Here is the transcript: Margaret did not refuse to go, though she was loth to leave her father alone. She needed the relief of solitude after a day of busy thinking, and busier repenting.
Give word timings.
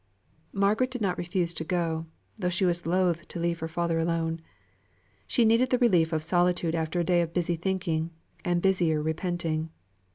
Margaret 0.55 0.89
did 0.89 1.01
not 1.03 1.19
refuse 1.19 1.53
to 1.53 1.63
go, 1.63 2.07
though 2.35 2.49
she 2.49 2.65
was 2.65 2.87
loth 2.87 3.27
to 3.27 3.39
leave 3.39 3.59
her 3.59 3.67
father 3.67 3.99
alone. 3.99 4.41
She 5.27 5.45
needed 5.45 5.69
the 5.69 5.77
relief 5.77 6.11
of 6.11 6.23
solitude 6.23 6.73
after 6.73 6.99
a 6.99 7.03
day 7.03 7.21
of 7.21 7.35
busy 7.35 7.55
thinking, 7.55 8.09
and 8.43 8.63
busier 8.63 8.99
repenting. 8.99 9.69